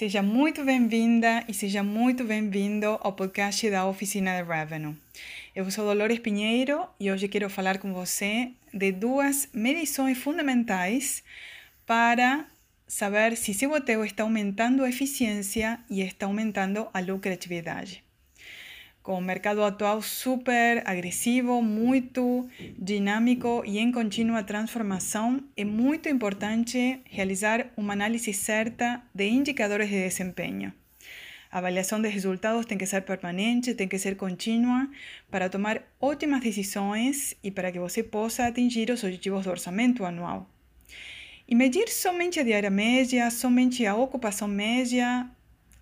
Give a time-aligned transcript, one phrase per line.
[0.00, 4.96] Seja muito bem-vinda e seja muito bem-vindo ao podcast da Oficina de Revenue.
[5.54, 11.22] Eu sou Dolores Pinheiro e hoje quero falar com você de duas medições fundamentais
[11.84, 12.46] para
[12.88, 18.02] saber se seu hotel está aumentando a eficiência e está aumentando a lucratividade
[19.10, 27.00] com o mercado atual super agressivo, muito dinâmico e em contínua transformação, é muito importante
[27.06, 30.72] realizar uma análise certa de indicadores de desempenho.
[31.50, 34.88] A avaliação de resultados tem que ser permanente, tem que ser contínua
[35.28, 40.48] para tomar ótimas decisões e para que você possa atingir os objetivos do orçamento anual.
[41.48, 45.28] E medir somente a diária média, somente a ocupação média,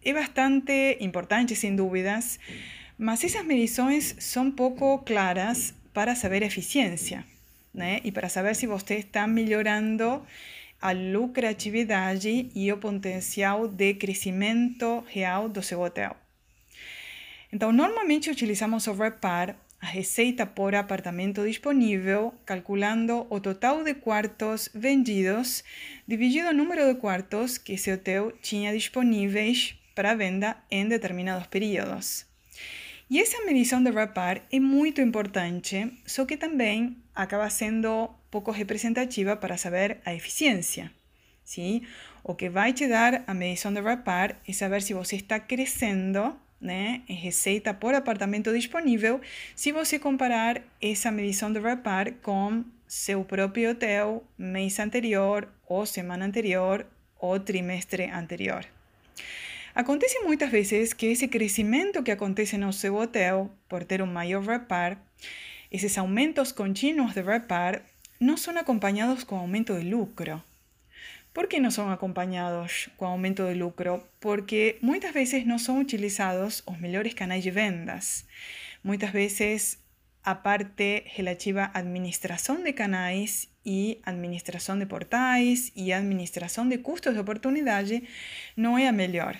[0.02, 2.38] é bastante importante, sem dúvidas,
[2.98, 7.24] mas essas medições são pouco claras para saber a eficiência,
[7.72, 8.00] né?
[8.02, 10.22] E para saber se você está melhorando
[10.80, 16.16] a lucratividade e o potencial de crescimento real do seu hotel.
[17.52, 24.68] Então, normalmente utilizamos o REPAR, a receita por apartamento disponível, calculando o total de quartos
[24.74, 25.62] vendidos
[26.06, 32.26] dividido o número de quartos que esse hotel tinha disponíveis para venda em determinados períodos.
[33.10, 39.34] E essa medição de RAPAR é muito importante, só que também acaba sendo pouco representativa
[39.34, 40.92] para saber a eficiência.
[41.42, 41.82] Sim?
[42.22, 46.36] O que vai te dar a medição de RAPAR é saber se você está crescendo
[46.60, 49.22] né, em receita por apartamento disponível,
[49.56, 56.26] se você comparar essa medição de RAPAR com seu próprio hotel mês anterior, ou semana
[56.26, 56.84] anterior,
[57.18, 58.66] ou trimestre anterior.
[59.78, 64.42] Acontece muitas vezes que esse crescimento que acontece no seu hotel, por ter um maior
[64.42, 65.00] repar,
[65.70, 67.82] esses aumentos contínuos de repar,
[68.18, 70.42] não são acompanhados com aumento de lucro.
[71.32, 74.02] Por que não são acompanhados com aumento de lucro?
[74.18, 78.26] Porque muitas vezes não são utilizados os melhores canais de vendas.
[78.82, 79.78] Muitas vezes
[80.24, 87.14] a parte relativa à administração de canais e administração de portais e administração de custos
[87.14, 88.02] de oportunidade
[88.56, 89.36] não é a melhor.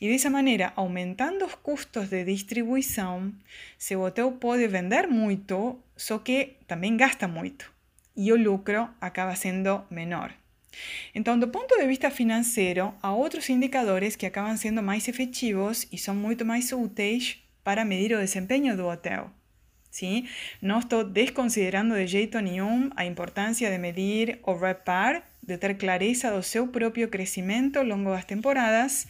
[0.00, 3.32] E dessa maneira, aumentando os custos de distribuição,
[3.78, 7.70] seu hotel pode vender muito, só que também gasta muito.
[8.16, 10.32] E o lucro acaba sendo menor.
[11.14, 15.98] Então, do ponto de vista financeiro, há outros indicadores que acabam sendo mais efetivos e
[15.98, 19.30] são muito mais úteis para medir o desempenho do hotel.
[19.90, 20.28] Sim?
[20.60, 26.30] Não estou desconsiderando de jeito nenhum a importância de medir o REPAR, de ter clareza
[26.30, 29.06] do seu próprio crescimento ao longo das temporadas,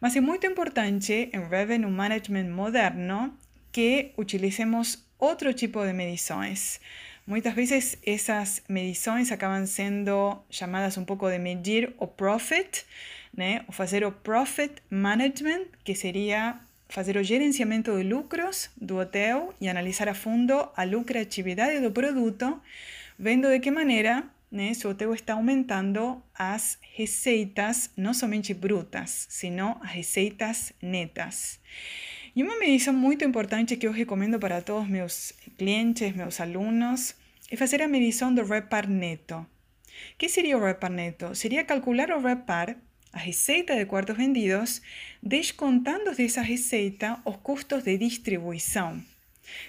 [0.00, 3.36] mas é muito importante em Revenue Management moderno
[3.72, 6.80] que utilicemos outro tipo de medições.
[7.26, 12.84] Muitas vezes essas medições acabam sendo chamadas um pouco de medir o profit,
[13.34, 13.64] né?
[13.66, 19.68] ou fazer o profit management, que seria fazer o gerenciamento de lucros do hotel e
[19.68, 22.60] analisar a fundo a lucratividade do produto,
[23.18, 30.72] vendo de que maneira né, está aumentando as receitas, não somente brutas, sino as receitas
[30.80, 31.58] netas.
[32.36, 37.16] E uma medição muito importante que eu recomendo para todos meus clientes, meus alunos,
[37.50, 39.34] é fazer a medição do repar neto.
[39.34, 41.34] O que seria o repar neto?
[41.34, 42.76] Seria calcular o repar,
[43.12, 44.80] a receita de quartos vendidos,
[45.20, 49.02] descontando dessa receita os custos de distribuição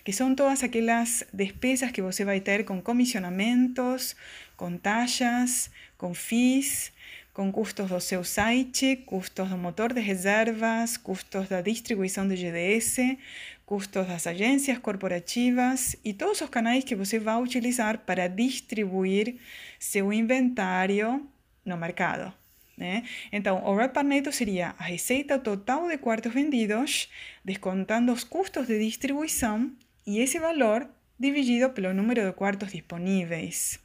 [0.03, 4.15] que são todas aquelas despesas que você vai ter com comissionamentos,
[4.55, 6.91] com taxas, com FIIs,
[7.33, 13.17] com custos do seu site, custos do motor de reservas, custos da distribuição de GDS,
[13.65, 19.35] custos das agências corporativas e todos os canais que você vai utilizar para distribuir
[19.77, 21.27] seu inventário
[21.65, 22.44] no mercado.
[22.77, 23.03] Né?
[23.31, 27.09] Então, o repar neto seria a receita total de quartos vendidos,
[27.43, 29.71] descontando os custos de distribuição
[30.05, 33.79] e esse valor dividido pelo número de quartos disponíveis.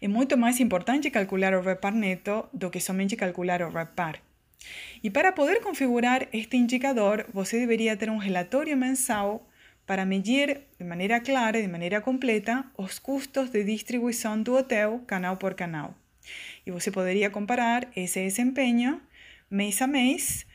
[0.00, 4.20] É muito mais importante calcular o repar neto do que somente calcular o repar.
[5.02, 9.48] E para poder configurar este indicador, você deveria ter um relatório mensal
[9.86, 15.02] para medir de maneira clara e de maneira completa os custos de distribuição do hotel
[15.06, 15.94] canal por canal.
[16.66, 19.00] E você poderia comparar esse desempenho
[19.50, 20.46] mês a mês,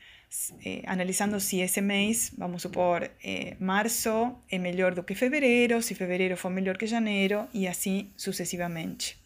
[0.64, 5.94] eh, analisando se esse mês, vamos supor, eh, março é melhor do que fevereiro, se
[5.94, 9.18] fevereiro for melhor que janeiro e assim sucessivamente.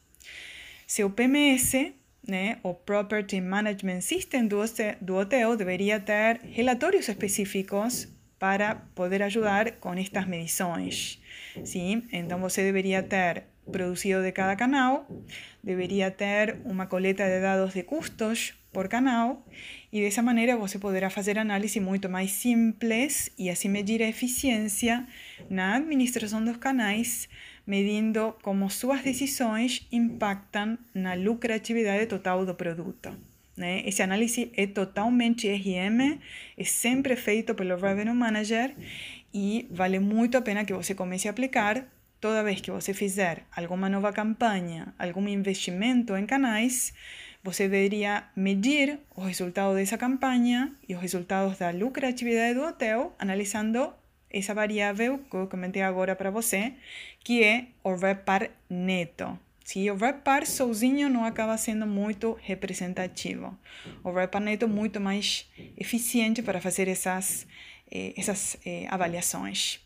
[0.87, 1.95] Seu PMS,
[2.27, 4.61] né, o Property Management System do,
[5.01, 6.01] do hotel, deveria
[7.09, 8.09] específicos
[8.39, 11.21] para poder ajudar com estas medições.
[11.65, 12.07] Sim?
[12.13, 15.07] Então você deveria ter producido de cada canal,
[15.63, 19.47] debería tener una coleta de datos de custos por canal
[19.93, 25.07] e dessa maneira você poderá fazer análises muito mais simples e assim medir a eficiência
[25.49, 27.29] na administração dos canais,
[27.67, 33.17] medindo como suas decisões impactam na lucratividade total do produto.
[33.57, 33.83] Né?
[33.87, 36.19] Esse análise é totalmente RM,
[36.59, 38.75] é sempre feito pelo Revenue Manager
[39.33, 41.87] e vale muito a pena que você comece a aplicar
[42.25, 46.95] toda vez que você fizer alguma nova campanha, algum investimento em canais,
[47.43, 53.93] você deveria medir os resultados dessa campanha e os resultados da lucratividade do hotel, analisando
[54.31, 56.73] essa variável que eu comentei agora para você,
[57.23, 59.39] que é o RevPAR neto.
[59.63, 63.55] Se o RevPAR sozinho não acaba sendo muito representativo.
[64.03, 67.47] O RevPAR neto é muito mais eficiente para fazer essas,
[67.93, 69.85] eh, essas eh, avaliações.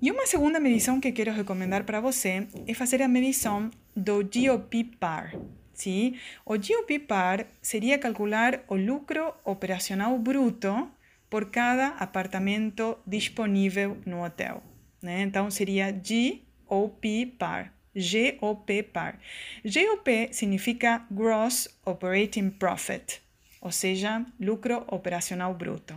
[0.00, 4.84] E uma segunda medição que quero recomendar para você é fazer a medição do GOP
[4.84, 5.34] PAR.
[5.72, 6.16] Sim?
[6.44, 10.90] O GOP PAR seria calcular o lucro operacional bruto
[11.28, 14.62] por cada apartamento disponível no hotel.
[15.02, 15.22] Né?
[15.22, 17.72] Então seria GOP PAR.
[17.94, 19.18] GOP PAR.
[19.64, 23.22] GOP significa Gross Operating Profit,
[23.60, 25.94] ou seja, lucro operacional bruto.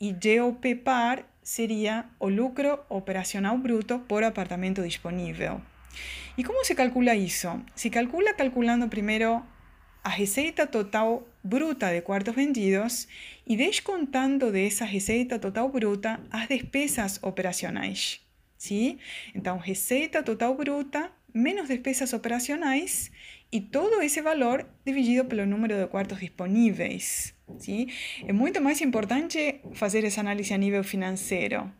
[0.00, 5.60] E GOP PAR seria o lucro operacional bruto por apartamento disponível.
[6.36, 7.48] E como se calcula isso?
[7.74, 9.42] Se calcula calculando primeiro
[10.04, 13.06] a receita total bruta de quartos vendidos
[13.46, 18.20] e descontando dessa receita total bruta as despesas operacionais.
[18.56, 18.98] Sim?
[19.34, 23.10] Então, receita total bruta menos despesas operacionais
[23.52, 27.34] e todo esse valor dividido pelo número de quartos disponíveis.
[27.58, 27.88] ¿sí?
[28.26, 31.70] É muito mais importante fazer essa análise a nível financeiro,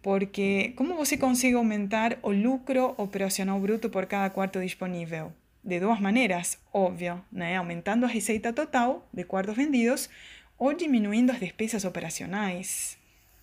[0.00, 5.32] porque como você consegue aumentar o lucro operacional bruto por cada quarto disponível?
[5.62, 7.56] De duas maneiras, óbvio, né?
[7.56, 10.08] aumentando a receita total de quartos vendidos
[10.56, 12.99] ou diminuindo as despesas operacionais.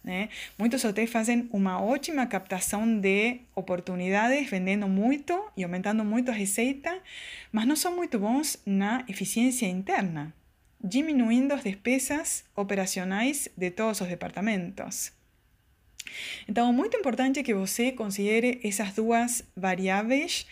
[0.08, 0.30] Né?
[0.58, 6.98] Muitos hotéis fazem uma ótima captação de oportunidades, vendendo muito e aumentando muito a receita,
[7.52, 10.34] mas não são muito bons na eficiência interna,
[10.82, 15.12] diminuindo as despesas operacionais de todos os departamentos.
[16.48, 20.48] Então, é muito importante que você considere essas duas variáveis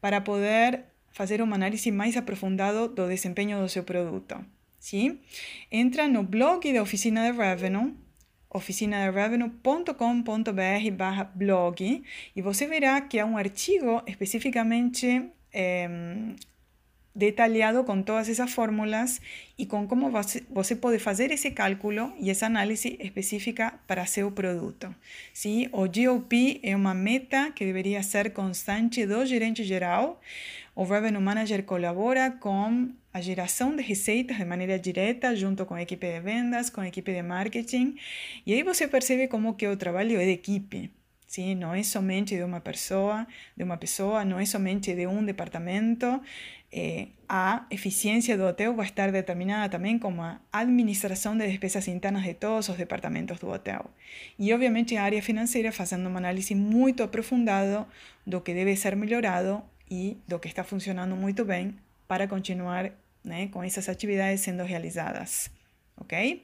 [0.00, 0.82] para poder
[1.12, 4.44] fazer uma análise mais aprofundado do desempenho do seu produto.
[4.80, 5.20] Sim?
[5.70, 7.94] Entra no blog da Oficina de Revenue,
[8.56, 12.02] oficinaderevenue.com.br barra blog
[12.34, 15.88] e você verá que há um artigo especificamente eh,
[17.16, 19.22] detalhado com todas essas fórmulas
[19.56, 20.12] e com como
[20.50, 24.94] você pode fazer esse cálculo e essa análise específica para seu produto.
[25.32, 30.20] Sim, o GOP é uma meta que deveria ser constante do gerente geral.
[30.74, 35.80] O Revenue Manager colabora com a geração de receitas de maneira direta junto com a
[35.80, 37.96] equipe de vendas, com a equipe de marketing.
[38.44, 40.90] E aí você percebe como que o trabalho é de equipe.
[41.26, 43.26] Sim, não é somente de uma pessoa,
[43.56, 46.20] de uma pessoa, não é somente de um departamento.
[46.70, 52.22] Eh, a eficiência do hotel vai estar determinada também com a administração de despesas internas
[52.22, 53.90] de todos os departamentos do hotel.
[54.38, 57.86] E, obviamente, a área financeira fazendo uma análise muito aprofundada
[58.26, 61.74] do que deve ser melhorado e do que está funcionando muito bem
[62.06, 62.92] para continuar
[63.26, 65.50] né, com essas atividades sendo realizadas,
[65.96, 66.42] ok?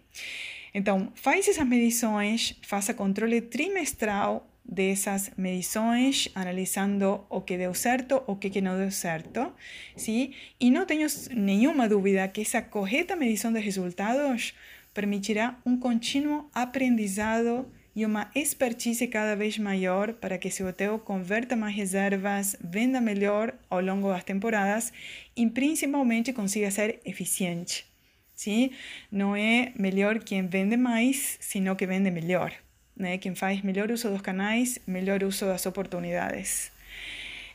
[0.74, 8.36] Então, faz essas medições, faça controle trimestral dessas medições, analisando o que deu certo, o
[8.36, 9.52] que não deu certo,
[9.96, 10.32] sim?
[10.60, 14.54] E não tenho nenhuma dúvida que essa correta medição de resultados
[14.94, 21.54] permitirá um contínuo aprendizado e uma expertise cada vez maior para que seu hotel converta
[21.54, 24.92] mais reservas, venda melhor ao longo das temporadas
[25.36, 27.86] e principalmente consiga ser eficiente.
[28.34, 28.70] Sim?
[29.10, 32.52] Não é melhor quem vende mais, sino que vende melhor.
[32.96, 33.18] Né?
[33.18, 36.71] Quem faz melhor uso dos canais, melhor uso das oportunidades.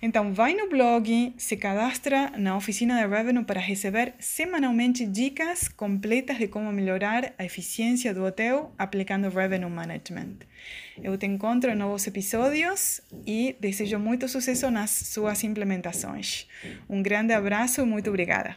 [0.01, 6.37] Então, vai no blog, se cadastra na oficina de Revenue para receber semanalmente dicas completas
[6.37, 10.37] de como melhorar a eficiência do hotel aplicando Revenue Management.
[11.01, 16.47] Eu te encontro em novos episódios e desejo muito sucesso nas suas implementações.
[16.89, 18.55] Um grande abraço e muito obrigada.